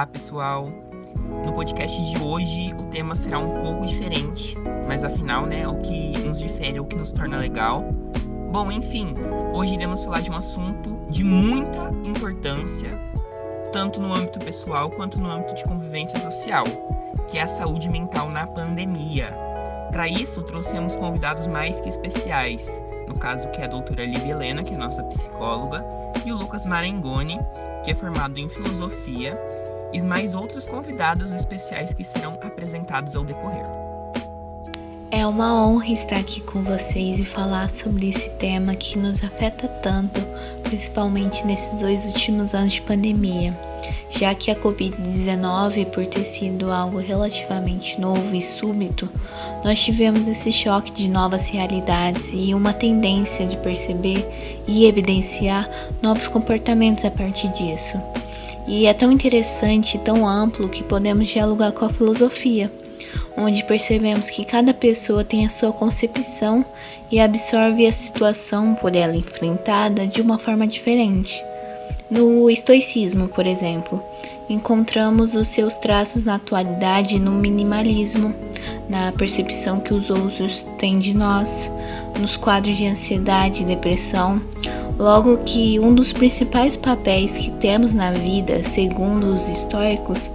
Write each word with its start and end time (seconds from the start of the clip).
Olá, 0.00 0.06
pessoal. 0.06 0.64
No 1.44 1.52
podcast 1.52 2.02
de 2.10 2.18
hoje 2.24 2.72
o 2.72 2.84
tema 2.84 3.14
será 3.14 3.38
um 3.38 3.60
pouco 3.60 3.84
diferente, 3.84 4.56
mas 4.88 5.04
afinal, 5.04 5.44
né, 5.44 5.68
o 5.68 5.76
que 5.76 6.18
nos 6.20 6.38
difere, 6.38 6.80
o 6.80 6.86
que 6.86 6.96
nos 6.96 7.12
torna 7.12 7.36
legal. 7.36 7.84
Bom, 8.50 8.72
enfim, 8.72 9.12
hoje 9.52 9.74
iremos 9.74 10.02
falar 10.02 10.20
de 10.20 10.30
um 10.30 10.36
assunto 10.36 10.98
de 11.10 11.22
muita 11.22 11.90
importância, 12.02 12.98
tanto 13.74 14.00
no 14.00 14.14
âmbito 14.14 14.38
pessoal 14.38 14.88
quanto 14.88 15.20
no 15.20 15.30
âmbito 15.30 15.54
de 15.54 15.64
convivência 15.64 16.18
social, 16.18 16.64
que 17.28 17.36
é 17.36 17.42
a 17.42 17.48
saúde 17.48 17.90
mental 17.90 18.30
na 18.30 18.46
pandemia. 18.46 19.36
Para 19.92 20.08
isso, 20.08 20.42
trouxemos 20.44 20.96
convidados 20.96 21.46
mais 21.46 21.78
que 21.78 21.90
especiais, 21.90 22.80
no 23.06 23.18
caso 23.18 23.50
que 23.50 23.60
é 23.60 23.66
a 23.66 23.68
doutora 23.68 24.06
Lívia 24.06 24.32
Helena, 24.32 24.62
que 24.62 24.72
é 24.72 24.78
nossa 24.78 25.04
psicóloga, 25.04 25.84
e 26.24 26.32
o 26.32 26.36
Lucas 26.36 26.64
Marengoni, 26.64 27.38
que 27.84 27.90
é 27.90 27.94
formado 27.94 28.38
em 28.38 28.48
filosofia, 28.48 29.38
e 29.92 30.00
mais 30.00 30.34
outros 30.34 30.66
convidados 30.66 31.32
especiais 31.32 31.92
que 31.94 32.04
serão 32.04 32.38
apresentados 32.42 33.16
ao 33.16 33.24
decorrer. 33.24 33.64
É 35.12 35.26
uma 35.26 35.66
honra 35.66 35.88
estar 35.88 36.18
aqui 36.18 36.40
com 36.40 36.62
vocês 36.62 37.18
e 37.18 37.24
falar 37.24 37.68
sobre 37.72 38.10
esse 38.10 38.28
tema 38.38 38.76
que 38.76 38.96
nos 38.96 39.24
afeta 39.24 39.66
tanto, 39.66 40.20
principalmente 40.62 41.44
nesses 41.44 41.74
dois 41.74 42.04
últimos 42.04 42.54
anos 42.54 42.74
de 42.74 42.82
pandemia, 42.82 43.52
já 44.12 44.32
que 44.36 44.52
a 44.52 44.54
Covid-19, 44.54 45.86
por 45.86 46.06
ter 46.06 46.24
sido 46.24 46.70
algo 46.70 46.98
relativamente 46.98 48.00
novo 48.00 48.32
e 48.36 48.40
súbito, 48.40 49.08
nós 49.64 49.80
tivemos 49.80 50.28
esse 50.28 50.52
choque 50.52 50.92
de 50.92 51.08
novas 51.08 51.48
realidades 51.48 52.24
e 52.32 52.54
uma 52.54 52.72
tendência 52.72 53.44
de 53.44 53.56
perceber 53.56 54.24
e 54.68 54.86
evidenciar 54.86 55.68
novos 56.00 56.28
comportamentos 56.28 57.04
a 57.04 57.10
partir 57.10 57.48
disso. 57.48 57.98
E 58.66 58.86
é 58.86 58.94
tão 58.94 59.10
interessante 59.10 59.98
tão 59.98 60.28
amplo 60.28 60.68
que 60.68 60.82
podemos 60.82 61.28
dialogar 61.28 61.72
com 61.72 61.84
a 61.84 61.92
filosofia 61.92 62.70
onde 63.36 63.64
percebemos 63.64 64.28
que 64.28 64.44
cada 64.44 64.74
pessoa 64.74 65.24
tem 65.24 65.46
a 65.46 65.50
sua 65.50 65.72
concepção 65.72 66.64
e 67.10 67.18
absorve 67.18 67.86
a 67.86 67.92
situação 67.92 68.74
por 68.74 68.94
ela 68.94 69.16
enfrentada 69.16 70.06
de 70.06 70.20
uma 70.20 70.38
forma 70.38 70.66
diferente. 70.66 71.42
No 72.10 72.50
estoicismo, 72.50 73.28
por 73.28 73.46
exemplo, 73.46 74.02
encontramos 74.48 75.34
os 75.34 75.48
seus 75.48 75.74
traços 75.74 76.24
na 76.24 76.34
atualidade 76.34 77.18
no 77.18 77.30
minimalismo, 77.30 78.34
na 78.88 79.12
percepção 79.12 79.80
que 79.80 79.94
os 79.94 80.10
outros 80.10 80.62
têm 80.78 80.98
de 80.98 81.14
nós, 81.14 81.50
nos 82.18 82.36
quadros 82.36 82.76
de 82.76 82.86
ansiedade 82.86 83.62
e 83.62 83.66
depressão, 83.66 84.42
logo 85.00 85.38
que 85.38 85.80
um 85.80 85.94
dos 85.94 86.12
principais 86.12 86.76
papéis 86.76 87.32
que 87.32 87.50
temos 87.52 87.94
na 87.94 88.12
vida, 88.12 88.62
segundo 88.74 89.34
os 89.34 89.48
estoicos, 89.48 90.30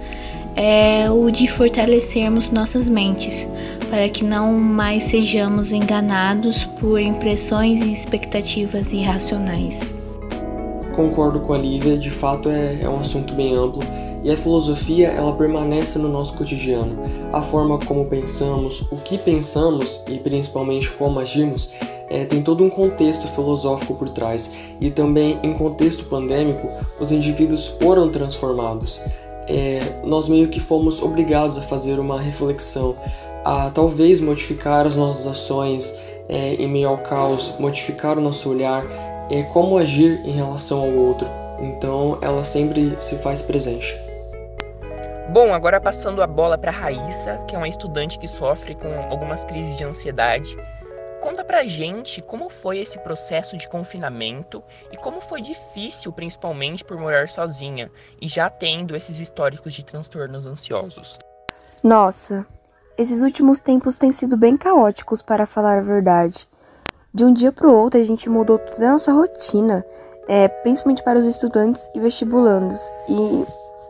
é 0.56 1.08
o 1.08 1.30
de 1.30 1.46
fortalecermos 1.46 2.50
nossas 2.50 2.88
mentes, 2.88 3.46
para 3.88 4.08
que 4.08 4.24
não 4.24 4.52
mais 4.54 5.04
sejamos 5.04 5.70
enganados 5.70 6.64
por 6.80 6.98
impressões 6.98 7.80
e 7.80 7.92
expectativas 7.92 8.92
irracionais. 8.92 9.78
Concordo 10.96 11.40
com 11.40 11.52
a 11.52 11.58
Lívia, 11.58 11.96
de 11.96 12.10
fato 12.10 12.48
é, 12.48 12.80
é 12.80 12.88
um 12.88 12.98
assunto 12.98 13.34
bem 13.34 13.54
amplo 13.54 13.82
e 14.24 14.30
a 14.30 14.36
filosofia 14.36 15.08
ela 15.08 15.32
permanece 15.36 15.98
no 15.98 16.08
nosso 16.08 16.34
cotidiano. 16.34 16.98
A 17.32 17.40
forma 17.40 17.78
como 17.78 18.06
pensamos, 18.06 18.80
o 18.90 18.96
que 18.96 19.16
pensamos 19.16 20.00
e 20.08 20.18
principalmente 20.18 20.90
como 20.90 21.20
agimos 21.20 21.70
é, 22.08 22.24
tem 22.24 22.42
todo 22.42 22.62
um 22.64 22.70
contexto 22.70 23.26
filosófico 23.28 23.94
por 23.94 24.08
trás 24.08 24.50
e 24.80 24.90
também 24.90 25.38
em 25.42 25.52
contexto 25.52 26.04
pandêmico 26.04 26.68
os 27.00 27.10
indivíduos 27.10 27.66
foram 27.66 28.08
transformados 28.10 29.00
é, 29.48 30.00
nós 30.04 30.28
meio 30.28 30.48
que 30.48 30.60
fomos 30.60 31.00
obrigados 31.00 31.56
a 31.56 31.62
fazer 31.62 31.98
uma 31.98 32.20
reflexão, 32.20 32.96
a 33.44 33.70
talvez 33.70 34.20
modificar 34.20 34.86
as 34.86 34.96
nossas 34.96 35.26
ações 35.26 35.94
é, 36.28 36.54
em 36.54 36.68
meio 36.68 36.88
ao 36.88 36.98
caos, 36.98 37.54
modificar 37.58 38.18
o 38.18 38.20
nosso 38.20 38.50
olhar, 38.50 38.84
é, 39.30 39.42
como 39.44 39.78
agir 39.78 40.20
em 40.24 40.32
relação 40.32 40.80
ao 40.80 40.92
outro. 40.92 41.28
Então 41.60 42.18
ela 42.20 42.42
sempre 42.42 42.96
se 42.98 43.16
faz 43.16 43.40
presente. 43.40 43.96
Bom, 45.32 45.52
agora 45.52 45.80
passando 45.80 46.22
a 46.22 46.26
bola 46.26 46.56
para 46.56 46.70
Raíssa, 46.70 47.38
que 47.46 47.54
é 47.54 47.58
uma 47.58 47.68
estudante 47.68 48.18
que 48.18 48.28
sofre 48.28 48.74
com 48.74 48.88
algumas 49.10 49.44
crises 49.44 49.76
de 49.76 49.84
ansiedade 49.84 50.56
Conta 51.26 51.44
pra 51.44 51.64
gente 51.64 52.22
como 52.22 52.48
foi 52.48 52.78
esse 52.78 53.00
processo 53.00 53.56
de 53.56 53.68
confinamento 53.68 54.62
e 54.92 54.96
como 54.96 55.20
foi 55.20 55.42
difícil, 55.42 56.12
principalmente 56.12 56.84
por 56.84 56.96
morar 56.96 57.28
sozinha 57.28 57.90
e 58.22 58.28
já 58.28 58.48
tendo 58.48 58.94
esses 58.94 59.18
históricos 59.18 59.74
de 59.74 59.84
transtornos 59.84 60.46
ansiosos. 60.46 61.18
Nossa, 61.82 62.46
esses 62.96 63.22
últimos 63.22 63.58
tempos 63.58 63.98
têm 63.98 64.12
sido 64.12 64.36
bem 64.36 64.56
caóticos, 64.56 65.20
para 65.20 65.46
falar 65.46 65.78
a 65.78 65.80
verdade. 65.80 66.48
De 67.12 67.24
um 67.24 67.32
dia 67.32 67.50
para 67.50 67.66
o 67.66 67.74
outro, 67.74 68.00
a 68.00 68.04
gente 68.04 68.30
mudou 68.30 68.56
toda 68.60 68.86
a 68.86 68.92
nossa 68.92 69.12
rotina, 69.12 69.84
é, 70.28 70.46
principalmente 70.46 71.02
para 71.02 71.18
os 71.18 71.26
estudantes 71.26 71.90
e 71.92 71.98
vestibulandos, 71.98 72.80
e 73.08 73.44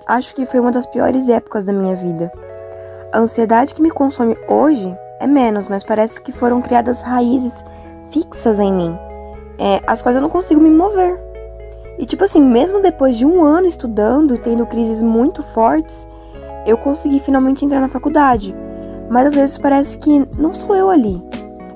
acho 0.07 0.35
que 0.35 0.47
foi 0.47 0.59
uma 0.59 0.73
das 0.73 0.87
piores 0.87 1.29
épocas 1.29 1.67
da 1.67 1.73
minha 1.75 1.97
vida. 1.97 2.33
A 3.13 3.19
ansiedade 3.19 3.75
que 3.75 3.83
me 3.83 3.91
consome 3.91 4.39
hoje 4.49 4.97
é 5.21 5.27
menos, 5.27 5.69
mas 5.69 5.83
parece 5.83 6.21
que 6.21 6.33
foram 6.33 6.61
criadas 6.61 7.03
raízes 7.03 7.65
fixas 8.11 8.59
em 8.59 8.73
mim, 8.73 8.99
é, 9.59 9.83
as 9.87 10.03
quais 10.03 10.17
eu 10.17 10.23
não 10.23 10.29
consigo 10.29 10.61
me 10.61 10.71
mover. 10.71 11.21
E 11.99 12.05
tipo 12.05 12.25
assim, 12.25 12.43
mesmo 12.43 12.83
depois 12.83 13.17
de 13.17 13.25
um 13.25 13.43
ano 13.43 13.67
estudando 13.67 14.35
e 14.35 14.39
tendo 14.39 14.67
crises 14.67 15.03
muito 15.03 15.43
fortes, 15.43 16.07
eu 16.67 16.77
consegui 16.77 17.21
finalmente 17.21 17.65
entrar 17.65 17.81
na 17.81 17.89
faculdade. 17.89 18.55
Mas 19.09 19.27
às 19.29 19.35
vezes 19.35 19.59
parece 19.59 19.99
que 19.99 20.27
não 20.39 20.53
sou 20.53 20.75
eu 20.75 20.91
ali. 20.91 21.23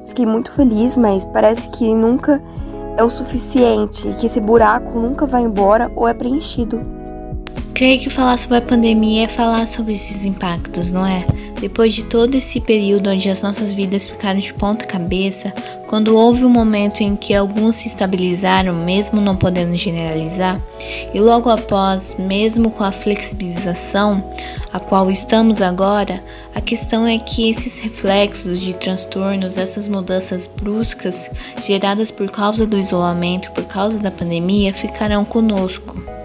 Fiquei 0.04 0.26
muito 0.26 0.52
feliz, 0.52 0.96
mas 0.96 1.24
parece 1.24 1.70
que 1.70 1.94
nunca 1.94 2.42
é 2.96 3.02
o 3.02 3.08
suficiente, 3.08 4.12
que 4.18 4.26
esse 4.26 4.40
buraco 4.40 4.98
nunca 4.98 5.24
vai 5.24 5.42
embora 5.42 5.90
ou 5.94 6.06
é 6.06 6.12
preenchido. 6.12 6.80
Creio 7.80 7.98
que 7.98 8.10
falar 8.10 8.38
sobre 8.38 8.58
a 8.58 8.60
pandemia 8.60 9.24
é 9.24 9.26
falar 9.26 9.66
sobre 9.66 9.94
esses 9.94 10.22
impactos, 10.22 10.92
não 10.92 11.06
é? 11.06 11.24
Depois 11.62 11.94
de 11.94 12.04
todo 12.04 12.34
esse 12.34 12.60
período 12.60 13.08
onde 13.08 13.30
as 13.30 13.40
nossas 13.40 13.72
vidas 13.72 14.06
ficaram 14.06 14.38
de 14.38 14.52
ponta 14.52 14.84
cabeça, 14.84 15.50
quando 15.88 16.14
houve 16.14 16.44
um 16.44 16.50
momento 16.50 17.02
em 17.02 17.16
que 17.16 17.32
alguns 17.32 17.76
se 17.76 17.88
estabilizaram, 17.88 18.74
mesmo 18.74 19.18
não 19.18 19.34
podendo 19.34 19.74
generalizar, 19.78 20.60
e 21.14 21.18
logo 21.18 21.48
após, 21.48 22.14
mesmo 22.18 22.70
com 22.70 22.84
a 22.84 22.92
flexibilização 22.92 24.22
a 24.74 24.78
qual 24.78 25.10
estamos 25.10 25.62
agora, 25.62 26.22
a 26.54 26.60
questão 26.60 27.06
é 27.06 27.18
que 27.18 27.48
esses 27.48 27.78
reflexos 27.78 28.60
de 28.60 28.74
transtornos, 28.74 29.56
essas 29.56 29.88
mudanças 29.88 30.46
bruscas 30.46 31.30
geradas 31.62 32.10
por 32.10 32.30
causa 32.30 32.66
do 32.66 32.78
isolamento, 32.78 33.50
por 33.52 33.64
causa 33.64 33.98
da 33.98 34.10
pandemia, 34.10 34.74
ficarão 34.74 35.24
conosco. 35.24 36.19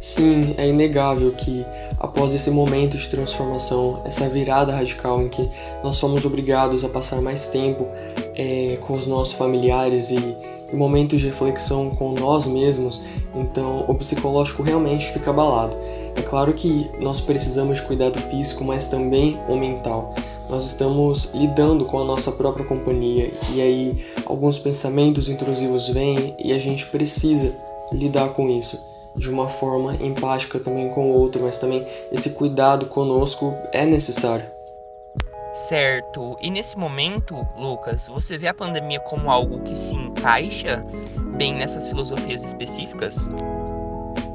Sim, 0.00 0.54
é 0.56 0.66
inegável 0.66 1.30
que 1.32 1.62
após 1.98 2.32
esse 2.32 2.50
momento 2.50 2.96
de 2.96 3.06
transformação, 3.06 4.00
essa 4.06 4.26
virada 4.30 4.72
radical 4.72 5.20
em 5.20 5.28
que 5.28 5.50
nós 5.84 6.00
fomos 6.00 6.24
obrigados 6.24 6.82
a 6.82 6.88
passar 6.88 7.20
mais 7.20 7.48
tempo 7.48 7.86
é, 8.34 8.78
com 8.80 8.94
os 8.94 9.06
nossos 9.06 9.34
familiares 9.34 10.10
e 10.10 10.36
momentos 10.72 11.20
de 11.20 11.26
reflexão 11.26 11.90
com 11.90 12.12
nós 12.12 12.46
mesmos, 12.46 13.02
então 13.34 13.84
o 13.86 13.94
psicológico 13.94 14.62
realmente 14.62 15.12
fica 15.12 15.28
abalado. 15.28 15.76
É 16.16 16.22
claro 16.22 16.54
que 16.54 16.90
nós 16.98 17.20
precisamos 17.20 17.76
de 17.76 17.82
cuidado 17.82 18.18
físico, 18.18 18.64
mas 18.64 18.86
também 18.86 19.38
o 19.50 19.54
mental. 19.54 20.14
Nós 20.48 20.64
estamos 20.64 21.34
lidando 21.34 21.84
com 21.84 22.00
a 22.00 22.04
nossa 22.06 22.32
própria 22.32 22.64
companhia 22.64 23.30
e 23.52 23.60
aí 23.60 24.02
alguns 24.24 24.58
pensamentos 24.58 25.28
intrusivos 25.28 25.90
vêm 25.90 26.34
e 26.42 26.54
a 26.54 26.58
gente 26.58 26.86
precisa 26.86 27.52
lidar 27.92 28.30
com 28.30 28.48
isso 28.48 28.89
de 29.16 29.30
uma 29.30 29.48
forma 29.48 29.94
empática 29.96 30.58
também 30.58 30.88
com 30.88 31.10
o 31.10 31.14
outro, 31.14 31.42
mas 31.42 31.58
também 31.58 31.86
esse 32.12 32.30
cuidado 32.30 32.86
conosco 32.86 33.54
é 33.72 33.84
necessário. 33.84 34.46
Certo. 35.52 36.36
E 36.40 36.50
nesse 36.50 36.78
momento, 36.78 37.46
Lucas, 37.58 38.08
você 38.08 38.38
vê 38.38 38.46
a 38.46 38.54
pandemia 38.54 39.00
como 39.00 39.30
algo 39.30 39.60
que 39.62 39.76
se 39.76 39.94
encaixa 39.94 40.84
bem 41.36 41.54
nessas 41.54 41.88
filosofias 41.88 42.44
específicas? 42.44 43.28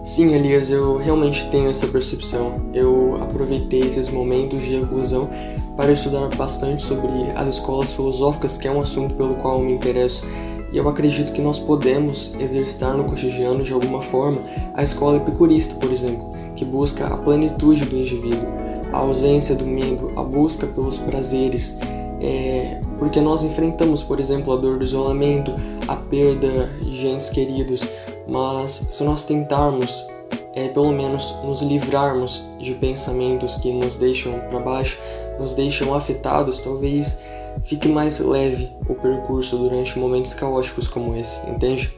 Sim, 0.04 0.36
Elias, 0.36 0.70
eu 0.70 0.98
realmente 0.98 1.50
tenho 1.50 1.70
essa 1.70 1.88
percepção. 1.88 2.70
Eu 2.74 3.18
aproveitei 3.24 3.88
esses 3.88 4.10
momentos 4.10 4.62
de 4.64 4.80
reclusão 4.80 5.30
para 5.76 5.92
estudar 5.92 6.28
bastante 6.36 6.84
sobre 6.84 7.10
as 7.36 7.48
escolas 7.56 7.94
filosóficas, 7.94 8.58
que 8.58 8.68
é 8.68 8.72
um 8.72 8.82
assunto 8.82 9.16
pelo 9.16 9.36
qual 9.36 9.60
eu 9.60 9.66
me 9.66 9.74
interesso 9.74 10.24
e 10.72 10.78
eu 10.78 10.88
acredito 10.90 11.32
que 11.32 11.42
nós 11.42 11.60
podemos 11.60 12.34
exercitar 12.40 12.96
no 12.96 13.06
cotidiano 13.06 13.64
de 13.64 13.74
alguma 13.74 14.02
forma 14.02 14.42
a 14.74 14.84
escola 14.84 15.18
epicurista, 15.18 15.76
por 15.76 15.92
exemplo, 15.92 16.30
que 16.56 16.66
busca 16.66 17.08
a 17.08 17.18
plenitude 17.18 17.86
do 17.86 17.96
indivíduo, 17.96 18.48
a 18.92 18.98
ausência 18.98 19.56
do 19.56 19.66
medo, 19.66 20.12
a 20.16 20.24
busca 20.24 20.68
pelos 20.68 20.98
prazeres, 20.98 21.78
é, 22.22 22.80
porque 22.98 23.22
nós 23.22 23.44
enfrentamos, 23.44 24.02
por 24.02 24.20
exemplo, 24.20 24.54
a 24.54 24.56
dor 24.56 24.78
do 24.78 24.84
isolamento, 24.84 25.54
a 25.88 25.96
perda 25.96 26.70
de 26.82 27.08
entes 27.08 27.30
queridos, 27.30 27.88
mas 28.28 28.88
se 28.90 29.04
nós 29.04 29.24
tentarmos 29.24 30.08
é, 30.54 30.70
pelo 30.70 30.92
menos 30.92 31.36
nos 31.44 31.62
livrarmos 31.62 32.44
de 32.60 32.74
pensamentos 32.74 33.58
que 33.58 33.72
nos 33.72 33.98
deixam 33.98 34.40
para 34.50 34.60
baixo, 34.60 34.98
nos 35.38 35.54
deixam 35.54 35.94
afetados, 35.94 36.60
talvez 36.60 37.20
fique 37.64 37.88
mais 37.88 38.20
leve 38.20 38.70
o 38.88 38.96
percurso 38.96 39.58
durante 39.58 39.98
momentos 39.98 40.34
caóticos 40.34 40.88
como 40.88 41.16
esse, 41.16 41.40
entende? 41.50 41.94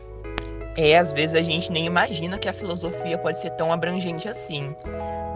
É, 0.78 0.98
às 0.98 1.12
vezes 1.12 1.34
a 1.34 1.42
gente 1.42 1.72
nem 1.72 1.88
imagina 1.88 2.38
que 2.38 2.48
a 2.48 2.54
filosofia 2.54 3.18
pode 3.18 3.40
ser 3.40 3.50
tão 3.52 3.74
abrangente 3.74 4.30
assim. 4.30 4.76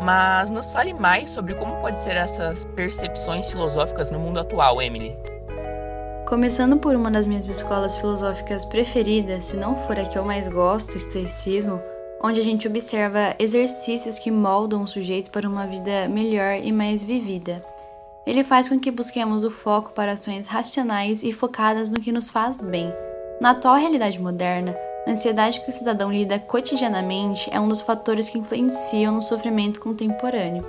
Mas 0.03 0.51
nos 0.51 0.69
fale 0.71 0.93
mais 0.93 1.29
sobre 1.29 1.55
como 1.55 1.75
pode 1.77 1.99
ser 1.99 2.15
essas 2.15 2.63
percepções 2.75 3.49
filosóficas 3.49 4.11
no 4.11 4.19
mundo 4.19 4.39
atual, 4.39 4.81
Emily. 4.81 5.15
Começando 6.27 6.77
por 6.77 6.95
uma 6.95 7.11
das 7.11 7.27
minhas 7.27 7.47
escolas 7.49 7.97
filosóficas 7.97 8.63
preferidas, 8.65 9.45
se 9.45 9.57
não 9.57 9.75
for 9.85 9.99
a 9.99 10.05
que 10.05 10.17
eu 10.17 10.23
mais 10.23 10.47
gosto, 10.47 10.93
o 10.93 10.97
estoicismo, 10.97 11.81
onde 12.23 12.39
a 12.39 12.43
gente 12.43 12.67
observa 12.67 13.35
exercícios 13.39 14.19
que 14.19 14.31
moldam 14.31 14.83
o 14.83 14.87
sujeito 14.87 15.31
para 15.31 15.49
uma 15.49 15.65
vida 15.65 16.07
melhor 16.07 16.59
e 16.63 16.71
mais 16.71 17.03
vivida. 17.03 17.61
Ele 18.25 18.43
faz 18.43 18.69
com 18.69 18.79
que 18.79 18.91
busquemos 18.91 19.43
o 19.43 19.49
foco 19.49 19.91
para 19.91 20.11
ações 20.11 20.47
racionais 20.47 21.23
e 21.23 21.33
focadas 21.33 21.89
no 21.89 21.99
que 21.99 22.11
nos 22.11 22.29
faz 22.29 22.61
bem. 22.61 22.93
Na 23.39 23.51
atual 23.51 23.75
realidade 23.75 24.21
moderna, 24.21 24.75
a 25.07 25.11
ansiedade 25.11 25.59
que 25.59 25.69
o 25.69 25.73
cidadão 25.73 26.11
lida 26.11 26.37
cotidianamente 26.37 27.49
é 27.51 27.59
um 27.59 27.67
dos 27.67 27.81
fatores 27.81 28.29
que 28.29 28.37
influenciam 28.37 29.15
no 29.15 29.21
sofrimento 29.23 29.79
contemporâneo. 29.79 30.63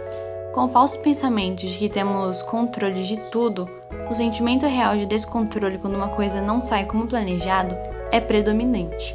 Com 0.55 0.69
falsos 0.71 0.97
pensamentos 0.97 1.73
de 1.73 1.79
que 1.79 1.89
temos 1.91 2.43
controle 2.43 3.03
de 3.03 3.19
tudo, 3.31 3.69
o 4.11 4.15
sentimento 4.15 4.67
real 4.67 4.97
de 4.97 5.05
descontrole 5.05 5.77
quando 5.77 5.95
uma 5.95 6.09
coisa 6.09 6.41
não 6.41 6.63
sai 6.63 6.87
como 6.87 7.07
planejado 7.07 7.77
é 8.11 8.19
predominante. 8.19 9.15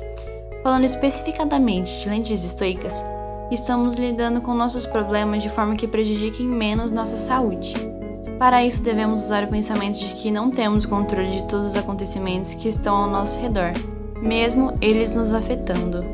Falando 0.62 0.84
especificadamente 0.84 2.00
de 2.00 2.10
lentes 2.10 2.44
estoicas, 2.44 3.04
estamos 3.52 3.96
lidando 3.96 4.42
com 4.42 4.54
nossos 4.54 4.86
problemas 4.86 5.42
de 5.42 5.50
forma 5.50 5.76
que 5.76 5.88
prejudiquem 5.88 6.46
menos 6.46 6.92
nossa 6.92 7.18
saúde. 7.18 7.97
Para 8.40 8.64
isso, 8.64 8.84
devemos 8.84 9.24
usar 9.24 9.44
o 9.44 9.48
pensamento 9.48 9.98
de 9.98 10.14
que 10.14 10.30
não 10.30 10.52
temos 10.52 10.86
controle 10.86 11.42
de 11.42 11.44
todos 11.44 11.68
os 11.68 11.76
acontecimentos 11.76 12.54
que 12.54 12.68
estão 12.68 12.96
ao 12.96 13.10
nosso 13.10 13.40
redor, 13.40 13.74
mesmo 14.22 14.74
eles 14.80 15.16
nos 15.16 15.32
afetando. 15.34 16.06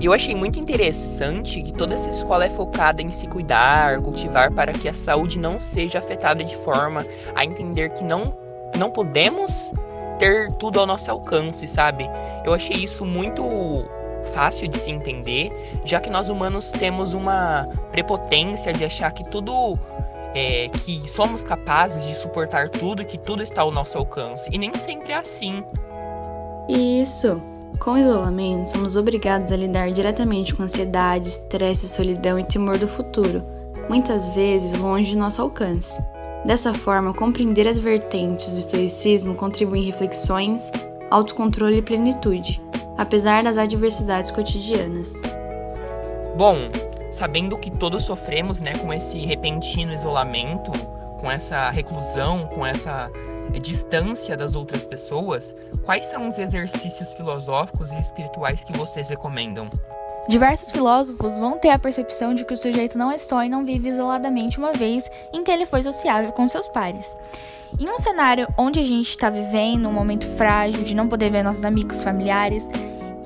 Eu 0.00 0.14
achei 0.14 0.34
muito 0.34 0.58
interessante 0.58 1.62
que 1.62 1.72
toda 1.72 1.94
essa 1.94 2.08
escola 2.08 2.46
é 2.46 2.50
focada 2.50 3.02
em 3.02 3.10
se 3.10 3.26
cuidar, 3.26 4.00
cultivar 4.00 4.50
para 4.52 4.72
que 4.72 4.88
a 4.88 4.94
saúde 4.94 5.38
não 5.38 5.58
seja 5.60 5.98
afetada 5.98 6.42
de 6.42 6.56
forma 6.56 7.06
a 7.34 7.44
entender 7.44 7.90
que 7.90 8.02
não, 8.02 8.36
não 8.76 8.90
podemos 8.90 9.72
ter 10.18 10.50
tudo 10.52 10.80
ao 10.80 10.86
nosso 10.86 11.10
alcance, 11.10 11.68
sabe? 11.68 12.08
Eu 12.44 12.54
achei 12.54 12.76
isso 12.76 13.04
muito 13.04 13.42
fácil 14.32 14.68
de 14.68 14.78
se 14.78 14.90
entender, 14.90 15.50
já 15.84 16.00
que 16.00 16.10
nós 16.10 16.28
humanos 16.28 16.72
temos 16.72 17.14
uma 17.14 17.68
prepotência 17.92 18.72
de 18.72 18.84
achar 18.84 19.12
que 19.12 19.28
tudo 19.28 19.78
é, 20.34 20.68
que 20.68 21.08
somos 21.08 21.42
capazes 21.42 22.06
de 22.06 22.14
suportar 22.14 22.68
tudo, 22.68 23.04
que 23.04 23.18
tudo 23.18 23.42
está 23.42 23.62
ao 23.62 23.70
nosso 23.70 23.96
alcance. 23.98 24.48
E 24.52 24.58
nem 24.58 24.76
sempre 24.76 25.12
é 25.12 25.16
assim. 25.16 25.62
Isso. 26.68 27.40
Com 27.78 27.92
o 27.92 27.98
isolamento, 27.98 28.70
somos 28.70 28.96
obrigados 28.96 29.52
a 29.52 29.56
lidar 29.56 29.90
diretamente 29.90 30.54
com 30.54 30.62
ansiedade, 30.62 31.28
estresse, 31.28 31.88
solidão 31.88 32.38
e 32.38 32.44
temor 32.44 32.78
do 32.78 32.88
futuro, 32.88 33.44
muitas 33.88 34.30
vezes 34.30 34.78
longe 34.78 35.10
de 35.10 35.16
nosso 35.16 35.42
alcance. 35.42 36.00
Dessa 36.44 36.72
forma, 36.72 37.12
compreender 37.12 37.66
as 37.68 37.78
vertentes 37.78 38.52
do 38.52 38.58
estoicismo 38.60 39.34
contribui 39.34 39.80
em 39.80 39.86
reflexões, 39.86 40.70
autocontrole 41.10 41.78
e 41.78 41.82
plenitude, 41.82 42.62
apesar 42.96 43.42
das 43.42 43.58
adversidades 43.58 44.30
cotidianas. 44.30 45.12
Bom, 46.36 46.56
sabendo 47.16 47.56
que 47.56 47.70
todos 47.70 48.04
sofremos 48.04 48.60
né, 48.60 48.76
com 48.76 48.92
esse 48.92 49.18
repentino 49.18 49.92
isolamento, 49.92 50.70
com 51.18 51.30
essa 51.30 51.70
reclusão, 51.70 52.46
com 52.54 52.64
essa 52.64 53.10
eh, 53.54 53.58
distância 53.58 54.36
das 54.36 54.54
outras 54.54 54.84
pessoas, 54.84 55.56
quais 55.82 56.04
são 56.06 56.28
os 56.28 56.36
exercícios 56.36 57.14
filosóficos 57.14 57.90
e 57.92 57.98
espirituais 57.98 58.64
que 58.64 58.76
vocês 58.76 59.08
recomendam? 59.08 59.70
Diversos 60.28 60.70
filósofos 60.70 61.38
vão 61.38 61.58
ter 61.58 61.70
a 61.70 61.78
percepção 61.78 62.34
de 62.34 62.44
que 62.44 62.52
o 62.52 62.56
sujeito 62.56 62.98
não 62.98 63.10
é 63.10 63.16
só 63.16 63.42
e 63.42 63.48
não 63.48 63.64
vive 63.64 63.88
isoladamente 63.88 64.58
uma 64.58 64.72
vez 64.72 65.08
em 65.32 65.42
que 65.42 65.50
ele 65.50 65.64
foi 65.64 65.82
sociável 65.82 66.32
com 66.32 66.46
seus 66.50 66.68
pares. 66.68 67.16
Em 67.80 67.88
um 67.88 67.98
cenário 67.98 68.46
onde 68.58 68.80
a 68.80 68.82
gente 68.82 69.08
está 69.08 69.30
vivendo 69.30 69.88
um 69.88 69.92
momento 69.92 70.26
frágil 70.36 70.84
de 70.84 70.94
não 70.94 71.08
poder 71.08 71.30
ver 71.30 71.42
nossos 71.42 71.64
amigos 71.64 72.02
familiares, 72.02 72.68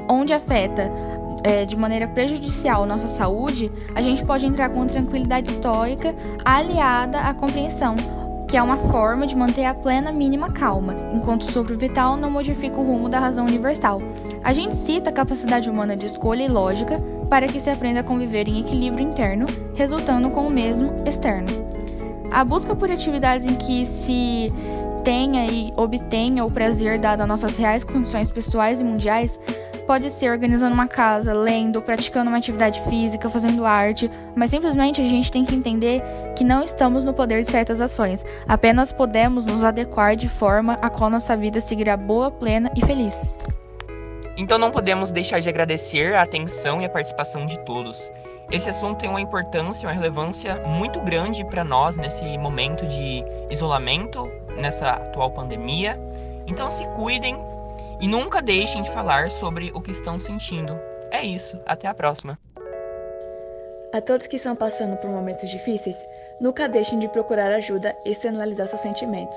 onde 0.09 0.33
afeta 0.33 1.10
é, 1.43 1.65
de 1.65 1.77
maneira 1.77 2.07
prejudicial 2.09 2.87
nossa 2.87 3.09
saúde, 3.09 3.71
a 3.95 4.03
gente 4.03 4.25
pode 4.25 4.47
entrar 4.47 4.71
com 4.71 4.87
tranquilidade 4.87 5.51
histórica 5.51 6.15
aliada 6.45 7.21
à 7.21 7.35
compreensão, 7.35 7.97
que 8.49 8.57
é 8.57 8.63
uma 8.63 8.77
forma 8.77 9.27
de 9.27 9.37
manter 9.37 9.65
a 9.65 9.75
plena 9.75 10.11
mínima 10.11 10.51
calma, 10.53 10.95
enquanto 11.15 11.43
o 11.43 11.53
sopro 11.53 11.79
vital 11.79 12.17
não 12.17 12.31
modifica 12.31 12.77
o 12.77 12.85
rumo 12.85 13.09
da 13.09 13.21
razão 13.21 13.47
universal. 13.47 13.99
A 14.43 14.53
gente 14.53 14.75
cita 14.75 15.11
a 15.11 15.13
capacidade 15.13 15.71
humana 15.71 15.97
de 15.97 16.07
escolha 16.07 16.43
e 16.43 16.49
lógica 16.49 16.97
para 17.29 17.47
que 17.47 17.61
se 17.61 17.71
aprenda 17.71 18.01
a 18.01 18.05
conviver 18.05 18.49
em 18.49 18.61
equilíbrio 18.61 19.07
interno, 19.07 19.47
resultando 19.75 20.31
com 20.31 20.49
o 20.49 20.51
mesmo 20.51 20.93
externo. 21.07 21.49
A 22.33 22.45
busca 22.45 22.75
por 22.75 22.91
atividades 22.91 23.47
em 23.47 23.55
que 23.55 23.87
se 23.87 24.49
tenha 25.05 25.47
e 25.47 25.73
obtenha 25.77 26.45
o 26.45 26.51
prazer 26.51 26.99
dado 26.99 27.23
às 27.23 27.29
nossas 27.29 27.57
reais 27.57 27.85
condições 27.85 28.31
pessoais 28.31 28.81
e 28.81 28.85
mundiais 28.85 29.39
pode 29.91 30.09
ser 30.11 30.31
organizando 30.31 30.73
uma 30.73 30.87
casa, 30.87 31.35
lendo, 31.35 31.83
praticando 31.83 32.31
uma 32.31 32.39
atividade 32.39 32.81
física, 32.89 33.29
fazendo 33.29 33.67
arte, 33.67 34.09
mas 34.37 34.51
simplesmente 34.51 35.01
a 35.01 35.05
gente 35.05 35.33
tem 35.33 35.45
que 35.45 35.53
entender 35.53 36.01
que 36.37 36.45
não 36.45 36.63
estamos 36.63 37.03
no 37.03 37.13
poder 37.13 37.43
de 37.43 37.51
certas 37.51 37.81
ações, 37.81 38.25
apenas 38.47 38.93
podemos 38.93 39.47
nos 39.47 39.65
adequar 39.65 40.15
de 40.15 40.29
forma 40.29 40.75
a 40.75 40.89
qual 40.89 41.11
nossa 41.11 41.37
vida 41.37 41.61
seguirá 41.61 41.97
boa, 41.97 42.31
plena 42.31 42.71
e 42.77 42.87
feliz. 42.87 43.35
Então 44.37 44.59
não 44.59 44.71
podemos 44.71 45.11
deixar 45.11 45.41
de 45.41 45.49
agradecer 45.49 46.15
a 46.15 46.23
atenção 46.23 46.81
e 46.81 46.85
a 46.85 46.89
participação 46.89 47.45
de 47.45 47.59
todos. 47.65 48.13
Esse 48.49 48.71
assunto 48.71 49.01
tem 49.01 49.11
uma 49.11 49.21
importância, 49.21 49.89
uma 49.89 49.93
relevância 49.93 50.63
muito 50.69 51.01
grande 51.01 51.45
para 51.45 51.65
nós 51.65 51.97
nesse 51.97 52.39
momento 52.39 52.87
de 52.87 53.25
isolamento, 53.51 54.31
nessa 54.57 54.91
atual 54.91 55.33
pandemia. 55.33 56.01
Então 56.47 56.71
se 56.71 56.87
cuidem, 56.91 57.37
e 58.01 58.09
nunca 58.09 58.41
deixem 58.41 58.83
de 58.83 58.91
falar 58.91 59.31
sobre 59.31 59.71
o 59.75 59.81
que 59.81 59.91
estão 59.91 60.19
sentindo. 60.19 60.79
É 61.11 61.23
isso, 61.23 61.61
até 61.67 61.87
a 61.87 61.95
próxima. 61.95 62.39
A 63.93 64.01
todos 64.01 64.27
que 64.27 64.37
estão 64.37 64.55
passando 64.55 64.97
por 64.97 65.11
momentos 65.11 65.51
difíceis, 65.51 65.97
nunca 66.41 66.69
deixem 66.69 66.99
de 66.99 67.09
procurar 67.09 67.53
ajuda 67.53 67.95
e 68.05 68.11
externalizar 68.11 68.69
seus 68.69 68.81
sentimentos. 68.81 69.37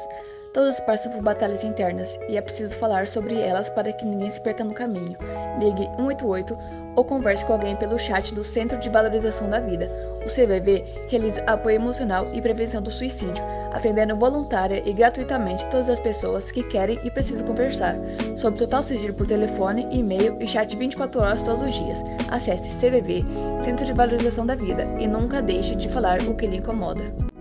Todos 0.53 0.79
passam 0.81 1.11
por 1.11 1.23
batalhas 1.23 1.63
internas 1.63 2.19
e 2.29 2.37
é 2.37 2.41
preciso 2.41 2.75
falar 2.75 3.07
sobre 3.07 3.41
elas 3.41 3.71
para 3.71 3.91
que 3.91 4.05
ninguém 4.05 4.29
se 4.29 4.39
perca 4.39 4.63
no 4.63 4.75
caminho. 4.75 5.17
Ligue 5.59 5.89
188 5.95 6.55
ou 6.95 7.03
converse 7.03 7.43
com 7.43 7.53
alguém 7.53 7.75
pelo 7.75 7.97
chat 7.97 8.33
do 8.35 8.43
Centro 8.43 8.77
de 8.77 8.89
Valorização 8.89 9.49
da 9.49 9.59
Vida. 9.59 9.91
O 10.23 10.29
CVV 10.29 11.07
realiza 11.09 11.43
apoio 11.47 11.77
emocional 11.77 12.27
e 12.33 12.39
prevenção 12.39 12.83
do 12.83 12.91
suicídio, 12.91 13.43
atendendo 13.73 14.15
voluntária 14.15 14.81
e 14.85 14.93
gratuitamente 14.93 15.65
todas 15.67 15.89
as 15.89 15.99
pessoas 15.99 16.51
que 16.51 16.63
querem 16.63 16.99
e 17.03 17.11
precisam 17.11 17.45
conversar, 17.45 17.95
sob 18.35 18.57
total 18.57 18.83
sigilo 18.83 19.13
por 19.13 19.27
telefone, 19.27 19.87
e-mail 19.91 20.37
e 20.39 20.47
chat 20.47 20.75
24 20.75 21.21
horas 21.21 21.43
todos 21.43 21.63
os 21.63 21.73
dias. 21.73 21.99
Acesse 22.29 22.77
CVV, 22.77 23.25
Centro 23.57 23.85
de 23.85 23.93
Valorização 23.93 24.45
da 24.45 24.55
Vida, 24.55 24.87
e 24.99 25.07
nunca 25.07 25.41
deixe 25.41 25.75
de 25.75 25.89
falar 25.89 26.21
o 26.21 26.35
que 26.35 26.47
lhe 26.47 26.57
incomoda. 26.57 27.32